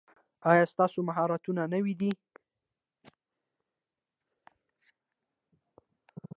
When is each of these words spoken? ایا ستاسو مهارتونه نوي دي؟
ایا 0.51 0.63
ستاسو 0.73 0.99
مهارتونه 1.07 1.61
نوي 1.73 1.93
دي؟ 1.99 2.11